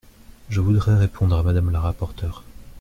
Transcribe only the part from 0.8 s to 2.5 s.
répondre à Madame la rapporteure.